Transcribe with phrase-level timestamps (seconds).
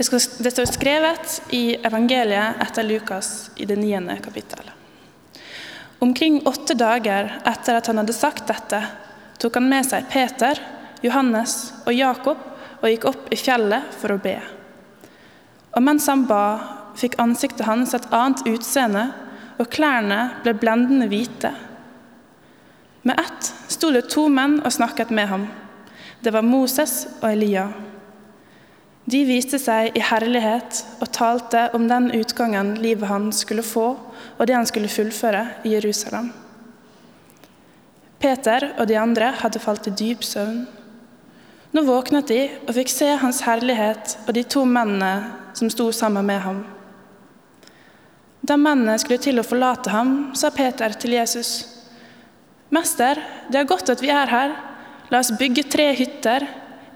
[0.00, 4.72] Det, skal, det står skrevet i evangeliet etter Lukas i det niende kapittelet.
[5.98, 8.80] Omkring åtte dager etter at han hadde sagt dette,
[9.36, 10.56] tok han med seg Peter,
[11.04, 12.40] Johannes og Jakob
[12.78, 14.38] og gikk opp i fjellet for å be.
[15.76, 16.40] Og mens han ba,
[16.96, 19.04] fikk ansiktet hans et annet utseende,
[19.60, 21.52] og klærne ble blendende hvite.
[23.04, 25.48] Med ett sto det to menn og snakket med ham.
[26.24, 27.68] Det var Moses og Elia.
[29.04, 33.86] De viste seg i herlighet og talte om den utgangen livet han skulle få,
[34.36, 36.30] og det han skulle fullføre i Jerusalem.
[38.20, 40.66] Peter og de andre hadde falt i dyp søvn.
[41.72, 45.12] Nå våknet de og fikk se hans herlighet og de to mennene
[45.56, 46.60] som sto sammen med ham.
[48.44, 51.50] Da mennene skulle til å forlate ham, sa Peter til Jesus.:
[52.70, 54.56] Mester, det er godt at vi er her.
[55.10, 56.46] La oss bygge tre hytter,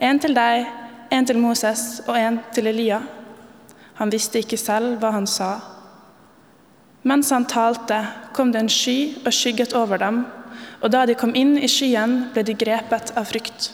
[0.01, 0.67] en til deg,
[1.15, 3.01] en til Moses og en til Elia.
[4.01, 5.53] Han visste ikke selv hva han sa.
[7.05, 8.01] Mens han talte,
[8.34, 10.25] kom det en sky og skygget over dem,
[10.81, 13.71] og da de kom inn i skyen, ble de grepet av frykt.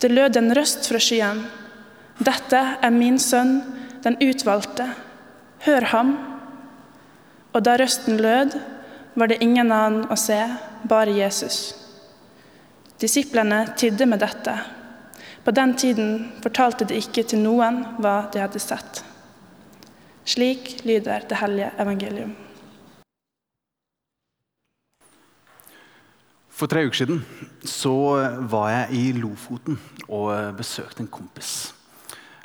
[0.00, 1.42] Det lød en røst fra skyen.
[2.18, 3.60] Dette er min sønn,
[4.04, 4.88] den utvalgte.
[5.66, 6.14] Hør ham.
[7.54, 8.56] Og da røsten lød,
[9.14, 10.38] var det ingen annen å se,
[10.90, 11.74] bare Jesus.
[13.00, 14.56] Disiplene tidde med dette.
[15.44, 19.02] På den tiden fortalte de ikke til noen hva de hadde sett.
[20.24, 22.32] Slik lyder det hellige evangelium.
[26.54, 27.20] For tre uker siden
[27.66, 27.92] så
[28.48, 31.74] var jeg i Lofoten og besøkte en kompis.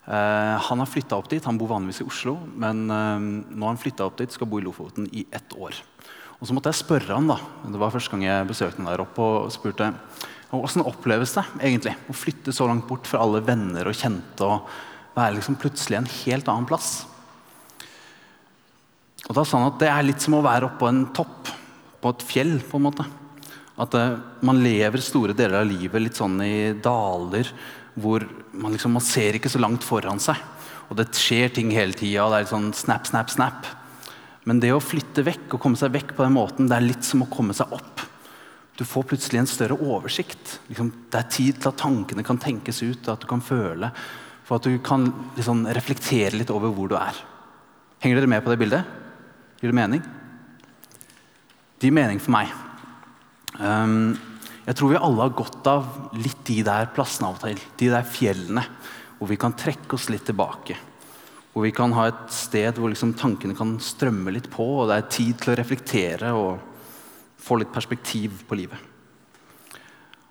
[0.09, 1.45] Eh, han har flytta opp dit.
[1.45, 4.59] Han bor vanligvis i Oslo, men eh, nå har han flytta opp dit, skal bo
[4.59, 5.77] i Lofoten i ett år.
[6.39, 9.03] Og Så måtte jeg spørre han da, det var første gang jeg besøkte han der
[9.03, 9.91] oppe, og spurte
[10.49, 14.69] hvordan oppleves det egentlig å flytte så langt bort fra alle venner og kjente og
[15.13, 16.91] være liksom plutselig en helt annen plass.
[19.29, 21.51] Og da sa han at Det er litt som å være oppå en topp,
[21.99, 22.59] på et fjell.
[22.63, 23.05] på en måte.
[23.77, 27.51] At uh, Man lever store deler av livet litt sånn i daler
[27.99, 28.23] hvor
[28.53, 30.39] man, liksom, man ser ikke så langt foran seg.
[30.89, 32.29] Og det skjer ting hele tida.
[32.29, 33.67] Det er litt sånn snap, snap, snap.
[34.47, 37.05] Men det å flytte vekk og komme seg vekk på den måten, det er litt
[37.05, 37.98] som å komme seg opp.
[38.79, 40.53] Du får plutselig en større oversikt.
[40.69, 43.89] Liksom, det er tid til at tankene kan tenkes ut, at du kan føle.
[44.47, 47.17] For at du kan liksom, reflektere litt over hvor du er.
[47.99, 48.95] Henger dere med på det bildet?
[49.59, 50.05] Gir det mening?
[51.75, 52.53] Det gir mening for meg.
[53.59, 54.15] Um,
[54.63, 57.59] jeg tror vi alle har godt av litt de der plassene av og til.
[57.83, 58.63] De der fjellene
[59.19, 60.79] hvor vi kan trekke oss litt tilbake.
[61.51, 65.01] Hvor vi kan ha et sted hvor liksom tankene kan strømme litt på, og det
[65.01, 66.68] er tid til å reflektere og
[67.39, 68.87] få litt perspektiv på livet.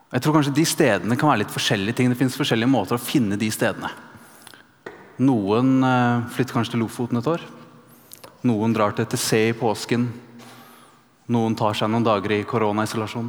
[0.08, 2.08] Jeg tror kanskje De stedene kan være litt forskjellige ting.
[2.08, 3.90] Det finnes forskjellige måter å finne de stedene.
[5.18, 7.42] Noen eh, flytter kanskje til Lofoten et år.
[8.48, 10.06] Noen drar til ETC i påsken.
[11.28, 13.28] Noen tar seg noen dager i koronaisolasjon.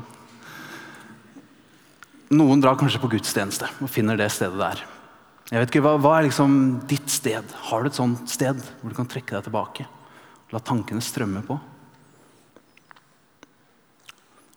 [2.29, 4.85] Noen drar kanskje på gudstjeneste og finner det stedet der.
[5.49, 6.53] Jeg vet ikke, hva, hva, er liksom
[6.87, 7.55] ditt sted?
[7.71, 9.87] Har du et sånt sted hvor du kan trekke deg tilbake?
[10.53, 11.57] La tankene strømme på?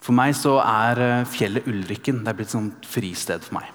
[0.03, 3.71] For meg så er eh, fjellet Ulrikken det er blitt et fristed for meg.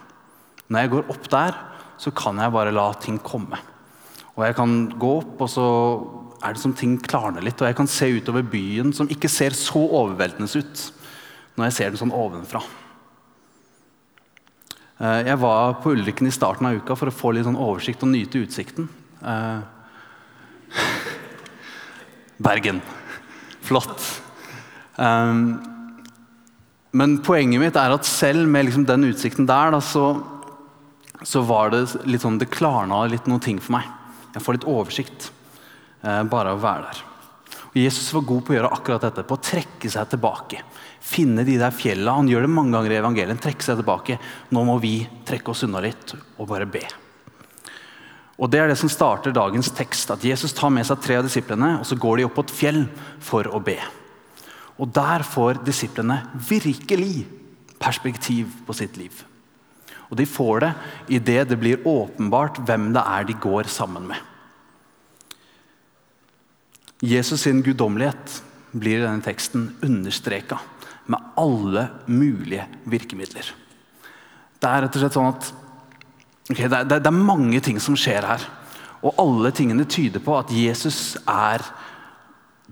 [0.68, 1.60] Når jeg går opp der,
[1.98, 3.60] så kan jeg bare la ting komme.
[4.36, 5.68] Og jeg kan gå opp, og så
[6.44, 7.58] er det som ting klarner litt.
[7.62, 10.84] Og jeg kan se utover byen, som ikke ser så overveldende ut
[11.58, 12.62] når jeg ser den sånn ovenfra.
[15.00, 18.04] Eh, jeg var på Ulrikken i starten av uka for å få litt sånn oversikt
[18.06, 18.92] og nyte utsikten.
[19.24, 19.60] Eh,
[22.50, 22.84] Bergen.
[23.66, 24.04] Flott.
[26.98, 30.08] Eh, men poenget mitt er at selv med liksom den utsikten der, da, så,
[31.22, 33.86] så, var det litt sånn, det klarna litt noen ting for meg.
[34.34, 35.32] Jeg får litt oversikt
[36.02, 37.00] bare av å være der.
[37.68, 40.62] Og Jesus var god på å gjøre akkurat dette, på å trekke seg tilbake
[41.08, 42.18] finne de der fjella.
[42.18, 43.42] Han gjør det mange ganger i evangelien.
[43.42, 44.20] trekke seg tilbake.
[44.52, 46.84] Nå må vi trekke oss unna litt og bare be.
[48.38, 50.12] Og Det er det som starter dagens tekst.
[50.12, 52.58] At Jesus tar med seg tre av disiplene, og så går de opp på et
[52.60, 52.84] fjell
[53.20, 53.80] for å be.
[54.78, 57.26] Og Der får disiplene virkelig
[57.80, 59.12] perspektiv på sitt liv.
[60.10, 60.74] Og De får det
[61.10, 64.18] idet det blir åpenbart hvem det er de går sammen med.
[67.02, 68.42] Jesus sin guddommelighet
[68.72, 70.58] blir i denne teksten understreka
[71.06, 73.54] med alle mulige virkemidler.
[74.58, 75.50] Det er rett og slett sånn at
[76.50, 78.48] okay, det, er, det, er mange ting som skjer her.
[79.06, 81.62] Og alle tingene tyder på at Jesus er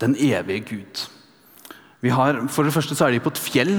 [0.02, 1.04] den evige Gud.
[2.14, 3.76] Har, for det første så er de på et fjell.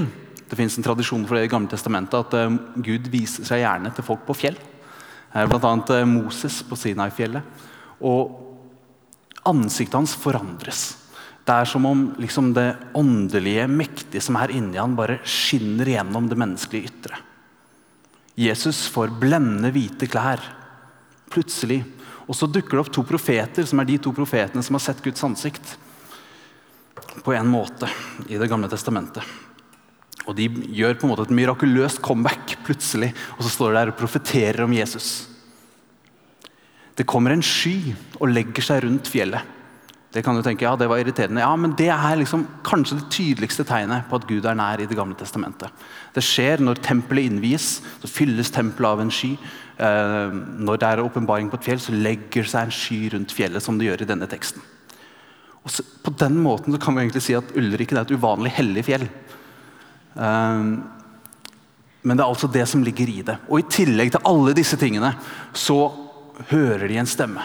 [0.47, 3.93] Det fins en tradisjon for det i Gamle testamentet at uh, Gud viser seg gjerne
[3.95, 4.59] til folk på fjell.
[5.37, 5.73] Bl.a.
[6.09, 7.45] Moses på Sinai-fjellet.
[8.07, 8.47] Og
[9.47, 10.87] ansiktet hans forandres.
[11.47, 16.27] Det er som om liksom, det åndelige, mektige som er inni han, bare skinner gjennom
[16.31, 17.21] det menneskelige ytre.
[18.37, 20.43] Jesus får blendende hvite klær.
[21.31, 21.85] Plutselig.
[22.27, 25.05] Og så dukker det opp to profeter, som er de to profetene som har sett
[25.05, 25.77] Guds ansikt.
[27.25, 27.89] På en måte
[28.29, 29.25] i Det gamle testamentet.
[30.27, 33.93] Og De gjør på en måte et mirakuløst comeback plutselig, og så står de der
[33.93, 35.29] og profeterer om Jesus.
[36.97, 39.53] Det kommer en sky og legger seg rundt fjellet.
[40.17, 41.43] Det kan du tenke, ja, det var irriterende.
[41.45, 44.87] Ja, men det er liksom kanskje det tydeligste tegnet på at Gud er nær i
[44.89, 45.69] Det gamle testamentet.
[46.15, 49.35] Det skjer når tempelet innvies, så fylles tempelet av en sky.
[49.77, 53.63] Eh, når det er åpenbaring på et fjell, så legger seg en sky rundt fjellet,
[53.63, 54.65] som det gjør i denne teksten.
[55.67, 59.07] Så, på den måten kan vi egentlig si at Ulriken er et uvanlig hellig fjell.
[60.15, 60.69] Um,
[62.07, 63.35] men det er altså det som ligger i det.
[63.51, 65.11] Og i tillegg til alle disse tingene,
[65.51, 65.91] så
[66.53, 67.43] hører de en stemme.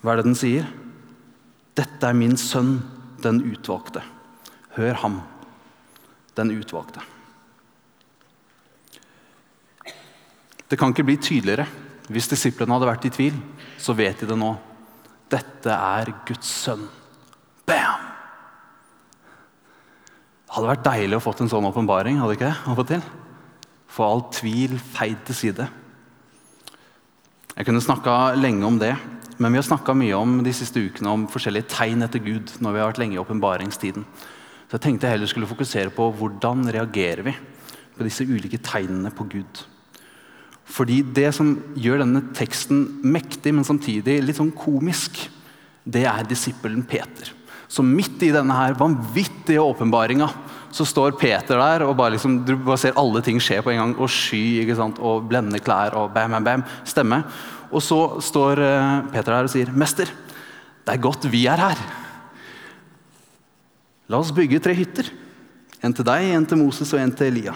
[0.00, 0.70] Hva er det den sier?
[1.76, 2.78] Dette er min sønn,
[3.22, 4.00] den utvalgte.
[4.78, 5.20] Hør ham,
[6.38, 7.04] den utvalgte.
[10.72, 11.68] Det kan ikke bli tydeligere.
[12.08, 13.36] Hvis disiplene hadde vært i tvil,
[13.76, 14.54] så vet de det nå.
[15.32, 16.84] Dette er Guds sønn.
[17.68, 18.08] Bam!
[20.42, 22.18] Det hadde vært deilig å fått en sånn åpenbaring.
[22.20, 23.04] hadde ikke det, av og til?
[23.92, 25.68] Få all tvil feid til side.
[27.52, 28.92] Jeg kunne snakka lenge om det,
[29.38, 32.52] men vi har snakka mye om de siste ukene om forskjellige tegn etter Gud.
[32.60, 34.04] når vi har vært lenge i åpenbaringstiden.
[34.68, 37.34] Så jeg tenkte jeg heller skulle fokusere på hvordan reagerer vi
[37.96, 39.64] på disse ulike tegnene på Gud.
[40.64, 45.28] Fordi Det som gjør denne teksten mektig, men samtidig litt sånn komisk,
[45.84, 47.32] det er disippelen Peter.
[47.72, 50.28] Så midt i denne her vanvittige åpenbaringa
[50.72, 53.80] så står Peter der og bare liksom, du bare ser alle ting skje på en
[53.80, 53.94] gang.
[54.00, 55.00] Og sky ikke sant?
[55.00, 56.64] og blendende klær og bam, bam, bam.
[56.88, 57.22] Stemme.
[57.72, 60.08] Og så står eh, Peter der og sier, 'Mester,
[60.84, 61.84] det er godt vi er her.'
[64.08, 65.08] La oss bygge tre hytter.
[65.82, 67.54] En til deg, en til Moses og en til Elia.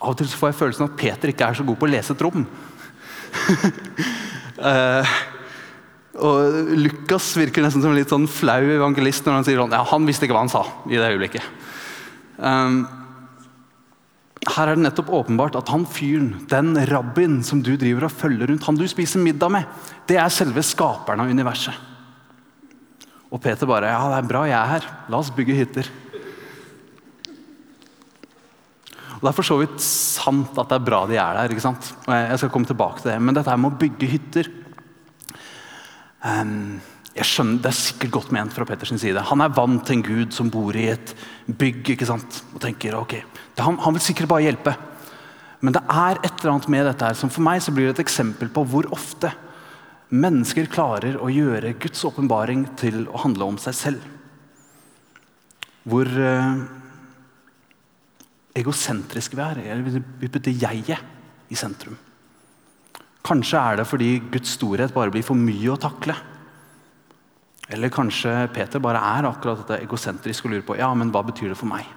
[0.00, 2.12] Av og til får jeg følelsen at Peter ikke er så god på å lese
[2.12, 2.44] et rom.
[4.60, 5.16] uh,
[6.26, 9.82] og Lukas virker nesten som en litt sånn flau evangelist når han sier sånn, ja,
[9.88, 10.64] han visste ikke hva han sa.
[10.90, 11.50] i det øyeblikket.
[12.36, 12.84] Um,
[14.46, 18.52] her er det nettopp åpenbart at han fyren, den rabbien som du driver og følger
[18.52, 19.66] rundt, han du spiser middag med,
[20.06, 21.74] det er selve skaperen av universet.
[23.32, 24.84] Og Peter bare Ja, det er bra jeg er her.
[25.10, 25.88] La oss bygge hytter.
[29.16, 31.52] Og Det er for så vidt sant at det er bra de er der.
[31.54, 31.94] ikke sant?
[32.06, 33.20] Jeg skal komme tilbake til det.
[33.22, 34.50] Men dette med å bygge hytter
[36.24, 36.76] um,
[37.16, 39.22] jeg skjønner, Det er sikkert godt ment fra Petters side.
[39.30, 41.14] Han er vant til en gud som bor i et
[41.48, 42.42] bygg ikke sant?
[42.52, 43.16] og tenker ok,
[43.56, 44.76] han, han, vil sikkert bare hjelpe.
[45.64, 47.96] Men det er et eller annet med dette her som for meg så blir det
[47.96, 49.32] et eksempel på hvor ofte
[50.12, 54.04] mennesker klarer å gjøre Guds åpenbaring til å handle om seg selv.
[55.88, 56.60] Hvor uh,
[58.56, 59.82] egosentriske vi er.
[60.20, 61.96] Vi putter jeget i sentrum.
[63.26, 66.14] Kanskje er det fordi Guds storhet bare blir for mye å takle.
[67.68, 71.50] Eller kanskje Peter bare er akkurat dette egosentrisk og lurer på ja, men hva betyr
[71.50, 71.88] det for meg.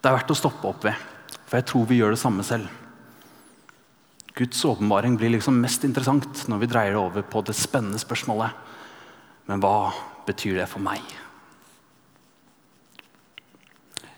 [0.00, 0.96] Det er verdt å stoppe opp ved,
[1.44, 2.68] for jeg tror vi gjør det samme selv.
[4.34, 8.50] Guds åpenbaring blir liksom mest interessant når vi dreier det over på det spennende spørsmålet
[9.46, 9.92] Men hva
[10.26, 11.04] betyr det for meg?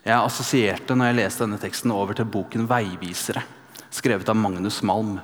[0.07, 3.43] Jeg assosierte når jeg leste denne teksten over til boken 'Veivisere',
[3.91, 5.19] skrevet av Magnus Malm.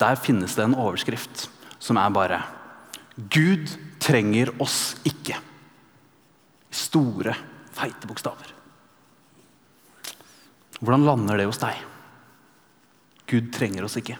[0.00, 1.46] Der finnes det en overskrift
[1.78, 2.42] som er bare
[3.30, 3.70] Gud
[4.02, 5.38] trenger oss ikke.
[6.70, 7.36] Store,
[7.72, 8.50] feite bokstaver.
[10.80, 11.78] Hvordan lander det hos deg?
[13.30, 14.18] Gud trenger oss ikke.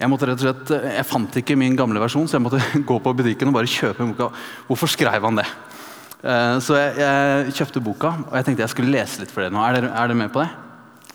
[0.00, 2.98] Jeg måtte rett og slett, jeg fant ikke min gamle versjon, så jeg måtte gå
[2.98, 4.32] på butikken og bare kjøpe boka.
[4.66, 5.46] Hvorfor skrev han det?
[6.22, 9.54] Eh, så jeg, jeg kjøpte boka, og jeg tenkte jeg skulle lese litt for dere
[9.54, 9.62] nå.
[9.66, 10.50] Er dere, er dere med på det?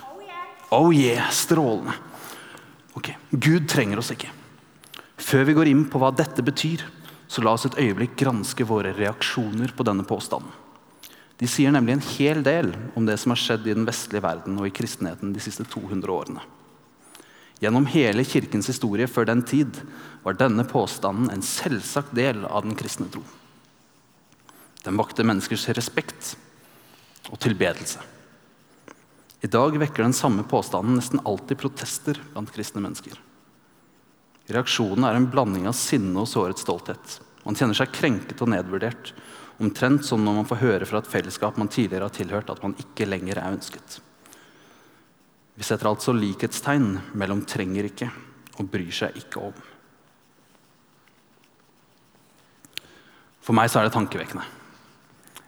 [0.04, 0.44] Oh yeah.
[0.76, 1.96] oh yeah, Strålende.
[2.98, 4.34] Ok, Gud trenger oss ikke.
[5.18, 6.84] Før vi går inn på hva dette betyr,
[7.28, 10.52] så la oss et øyeblikk granske våre reaksjoner på denne påstanden.
[11.38, 14.58] De sier nemlig en hel del om det som har skjedd i den vestlige verden
[14.58, 16.46] og i kristenheten de siste 200 årene.
[17.62, 19.78] Gjennom hele kirkens historie før den tid
[20.24, 23.22] var denne påstanden en selvsagt del av den kristne tro.
[24.88, 26.38] Den vakte menneskers respekt
[27.28, 28.00] og tilbedelse.
[29.44, 33.18] I dag vekker den samme påstanden nesten alltid protester blant kristne mennesker.
[34.48, 37.18] Reaksjonen er en blanding av sinne og såret stolthet.
[37.44, 39.12] Man kjenner seg krenket og nedvurdert.
[39.60, 42.76] Omtrent som når man får høre fra et fellesskap man tidligere har tilhørt, at man
[42.80, 43.98] ikke lenger er ønsket.
[45.58, 48.12] Vi setter altså likhetstegn mellom 'trenger ikke'
[48.56, 49.66] og 'bryr seg ikke om'.
[53.42, 54.46] For meg så er det tankevekkende.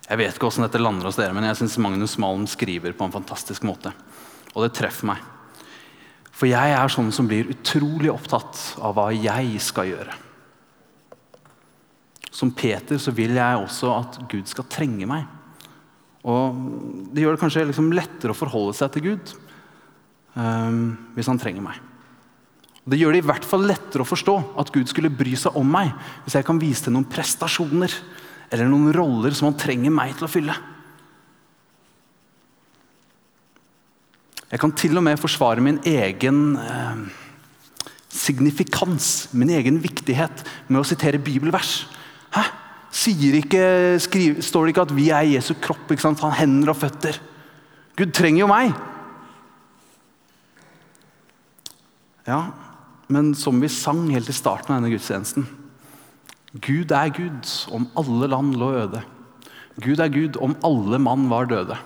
[0.10, 3.06] Jeg vet ikke hvordan dette lander hos dere, men jeg syns Magnus Malm skriver på
[3.06, 3.92] en fantastisk måte.
[4.56, 5.22] Og det treffer meg.
[6.34, 10.16] For jeg er sånn som blir utrolig opptatt av hva jeg skal gjøre.
[12.34, 15.28] Som Peter så vil jeg også at Gud skal trenge meg.
[16.26, 16.58] Og
[17.14, 19.34] Det gjør det kanskje liksom lettere å forholde seg til Gud
[20.36, 21.78] um, hvis han trenger meg.
[22.90, 25.70] Det gjør det i hvert fall lettere å forstå at Gud skulle bry seg om
[25.70, 25.92] meg
[26.24, 27.94] hvis jeg kan vise til noen prestasjoner
[28.50, 30.56] eller noen roller som han trenger meg til å fylle.
[34.50, 37.02] Jeg kan til og med forsvare min egen eh,
[38.10, 41.84] signifikans, min egen viktighet, med å sitere bibelvers.
[42.34, 42.48] Hæ?
[43.38, 45.86] Ikke, skriver, står det ikke at vi er Jesu kropp?
[45.92, 46.24] ikke sant?
[46.26, 47.22] Han hender og føtter.
[48.00, 48.74] Gud trenger jo meg.
[52.26, 52.42] Ja,
[53.10, 55.46] men som vi sang helt i starten av denne gudstjenesten
[56.58, 59.04] Gud er Gud om alle land lå øde.
[59.80, 61.78] Gud er Gud om alle mann var døde.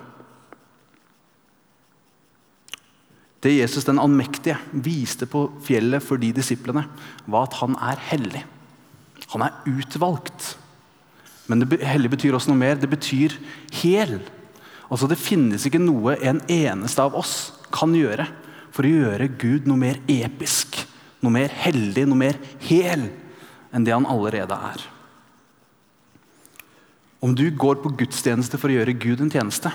[3.43, 6.85] Det Jesus den allmektige viste på fjellet for de disiplene,
[7.27, 8.45] var at han er hellig.
[9.33, 10.53] Han er utvalgt.
[11.51, 12.79] Men det, hellig betyr også noe mer.
[12.79, 13.35] Det betyr
[13.81, 14.21] hel.
[14.87, 18.29] Altså Det finnes ikke noe en eneste av oss kan gjøre
[18.71, 20.79] for å gjøre Gud noe mer episk,
[21.19, 23.09] noe mer hellig, noe mer hel
[23.73, 24.83] enn det han allerede er.
[27.23, 29.71] Om du går på gudstjeneste for å gjøre Gud en tjeneste,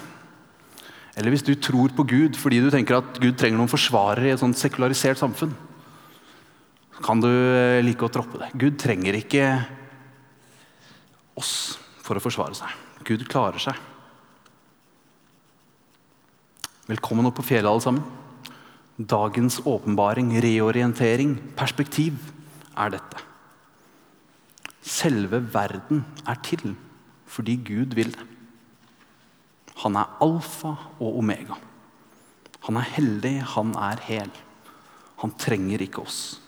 [1.18, 4.34] eller hvis du tror på Gud fordi du tenker at Gud trenger noen forsvarere i
[4.34, 5.54] et sånt sekularisert samfunn,
[6.94, 8.52] så kan du eh, like godt droppe det.
[8.58, 9.46] Gud trenger ikke
[11.38, 12.74] oss for å forsvare seg.
[13.06, 13.78] Gud klarer seg.
[16.88, 18.04] Velkommen opp på fjellet, alle sammen.
[18.98, 22.16] Dagens åpenbaring, reorientering, perspektiv
[22.78, 23.27] er dette.
[24.88, 26.72] Selve verden er til
[27.28, 28.24] fordi Gud vil det.
[29.84, 31.58] Han er alfa og omega.
[32.66, 34.30] Han er hellig, han er hel.
[35.20, 36.40] Han trenger ikke oss.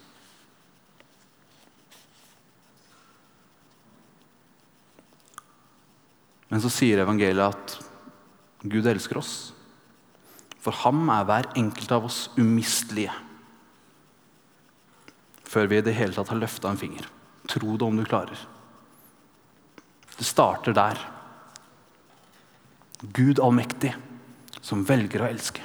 [6.50, 7.76] Men så sier evangeliet at
[8.64, 9.52] Gud elsker oss.
[10.61, 13.14] For ham er hver enkelt av oss umistelige.
[15.47, 17.06] Før vi i det hele tatt har løfta en finger.
[17.50, 18.38] Tro det om du klarer.
[20.16, 21.00] Det starter der.
[23.00, 23.95] Gud allmektig,
[24.61, 25.64] som velger å elske.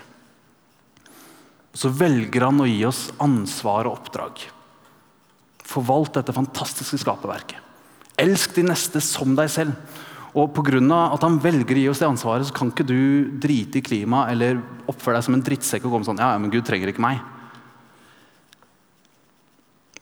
[1.76, 4.46] Så velger han å gi oss ansvar og oppdrag.
[5.66, 7.60] Forvalt dette fantastiske skaperverket.
[8.22, 9.76] Elsk de neste som deg selv.
[10.36, 10.80] Og pga.
[11.14, 14.32] at han velger å gi oss det ansvaret, så kan ikke du drite i klimaet
[14.32, 17.22] eller oppføre deg som en drittsekk og komme sånn Ja, men Gud trenger ikke meg.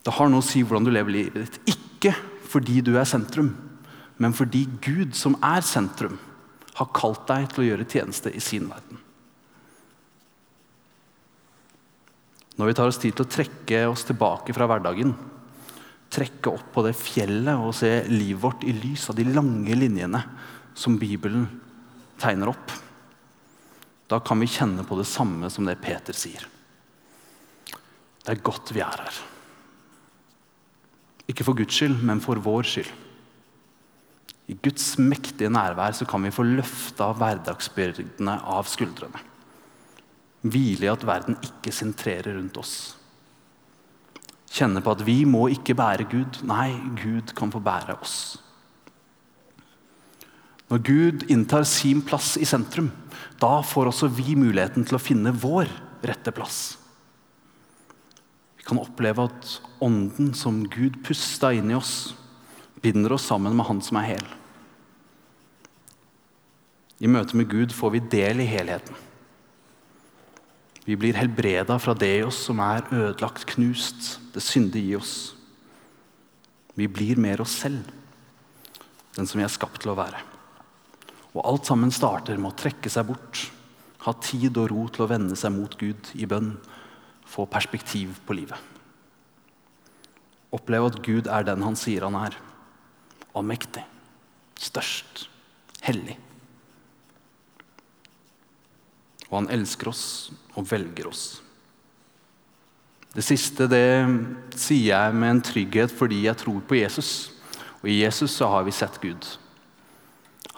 [0.04, 1.76] Det har noe å si hvordan du lever livet ditt.
[1.76, 2.14] Ikke
[2.52, 3.54] fordi du er sentrum,
[4.22, 6.20] men fordi Gud, som er sentrum,
[6.74, 9.00] har kalt deg til å gjøre tjeneste i sin verden.
[12.60, 15.16] Når vi tar oss tid til å trekke oss tilbake fra hverdagen,
[16.14, 20.22] trekke opp på det fjellet og se livet vårt i lys av de lange linjene
[20.78, 21.48] som Bibelen
[22.22, 22.74] tegner opp.
[24.10, 26.46] Da kan vi kjenne på det samme som det Peter sier.
[28.24, 29.22] Det er godt vi er her.
[31.30, 32.90] Ikke for Guds skyld, men for vår skyld.
[34.52, 39.22] I Guds mektige nærvær så kan vi få løfta hverdagsbyrdene av skuldrene.
[40.44, 42.76] Hvile i at verden ikke sentrerer rundt oss
[44.54, 46.42] kjenne på at vi må ikke bære Gud.
[46.48, 48.38] Nei, Gud kan få bære oss.
[50.70, 52.90] Når Gud inntar sin plass i sentrum,
[53.42, 55.70] da får også vi muligheten til å finne vår
[56.06, 56.78] rette plass.
[58.64, 59.48] Vi kan oppleve at
[59.84, 62.14] ånden som Gud pusta inn i oss,
[62.80, 64.30] binder oss sammen med Han som er hel.
[67.04, 68.96] I møte med Gud får vi del i helheten.
[70.88, 75.34] Vi blir helbreda fra det i oss som er ødelagt, knust, det syndige i oss.
[76.80, 77.84] Vi blir mer oss selv,
[79.18, 80.24] den som vi er skapt til å være.
[81.36, 83.44] Og alt sammen starter med å trekke seg bort,
[84.08, 86.54] ha tid og ro til å vende seg mot Gud i bønn,
[87.34, 88.58] få perspektiv på livet.
[90.54, 92.38] Oppleve at Gud er den han sier han er.
[93.34, 93.82] Allmektig,
[94.62, 95.26] størst,
[95.82, 96.20] hellig.
[99.32, 100.06] Og han elsker oss
[100.54, 101.24] og velger oss.
[103.14, 103.86] Det siste det
[104.58, 107.32] sier jeg med en trygghet fordi jeg tror på Jesus.
[107.82, 109.26] Og i Jesus så har vi sett Gud.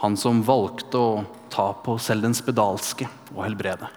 [0.03, 3.87] Han som valgte å ta på selv den spedalske og helbrede.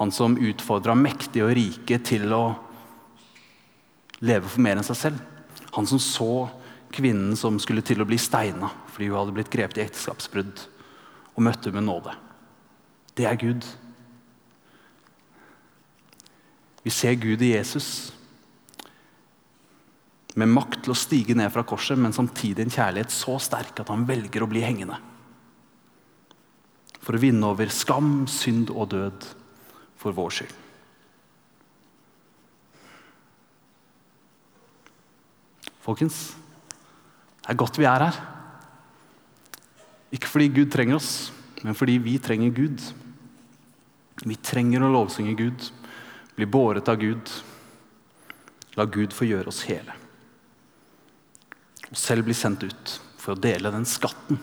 [0.00, 2.44] Han som utfordra mektige og rike til å
[4.24, 5.20] leve for mer enn seg selv.
[5.76, 6.46] Han som så
[6.94, 10.60] kvinnen som skulle til å bli steina fordi hun hadde blitt grepet i ekteskapsbrudd,
[11.34, 12.12] og møtte med nåde.
[13.18, 13.64] Det er Gud.
[16.84, 17.88] Vi ser Gud i Jesus
[20.38, 23.90] med makt til å stige ned fra korset, men samtidig en kjærlighet så sterk at
[23.90, 25.00] han velger å bli hengende.
[27.02, 29.26] For å vinne over skam, synd og død
[30.04, 30.60] for vår skyld.
[35.84, 36.20] Folkens,
[37.44, 38.20] det er godt vi er her.
[40.14, 41.10] Ikke fordi Gud trenger oss,
[41.64, 42.84] men fordi vi trenger Gud.
[44.24, 45.68] Vi trenger å lovsynge Gud,
[46.36, 47.34] bli båret av Gud.
[48.78, 50.04] La Gud få gjøre oss hele
[51.94, 52.92] og selv bli sendt ut
[53.22, 54.40] for å dele den skatten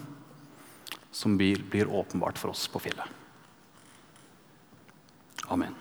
[1.12, 3.21] som blir, åpenbart for oss på fjellet.
[5.52, 5.81] Amen.